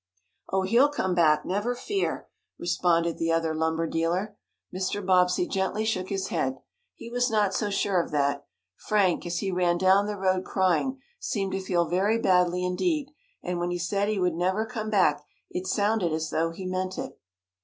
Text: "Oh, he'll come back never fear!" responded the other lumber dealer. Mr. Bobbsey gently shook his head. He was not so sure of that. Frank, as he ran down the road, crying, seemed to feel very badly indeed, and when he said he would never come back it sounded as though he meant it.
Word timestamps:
"Oh, 0.51 0.63
he'll 0.63 0.89
come 0.89 1.13
back 1.13 1.45
never 1.45 1.75
fear!" 1.75 2.27
responded 2.57 3.19
the 3.19 3.31
other 3.31 3.53
lumber 3.53 3.85
dealer. 3.85 4.35
Mr. 4.73 5.05
Bobbsey 5.05 5.45
gently 5.47 5.85
shook 5.85 6.09
his 6.09 6.29
head. 6.29 6.57
He 6.95 7.11
was 7.11 7.29
not 7.29 7.53
so 7.53 7.69
sure 7.69 8.01
of 8.01 8.09
that. 8.09 8.47
Frank, 8.75 9.27
as 9.27 9.37
he 9.37 9.51
ran 9.51 9.77
down 9.77 10.07
the 10.07 10.17
road, 10.17 10.43
crying, 10.43 10.99
seemed 11.19 11.51
to 11.51 11.61
feel 11.61 11.85
very 11.87 12.17
badly 12.17 12.65
indeed, 12.65 13.11
and 13.43 13.59
when 13.59 13.69
he 13.69 13.77
said 13.77 14.09
he 14.09 14.17
would 14.17 14.33
never 14.33 14.65
come 14.65 14.89
back 14.89 15.23
it 15.51 15.67
sounded 15.67 16.11
as 16.13 16.31
though 16.31 16.49
he 16.49 16.65
meant 16.65 16.97
it. 16.97 17.19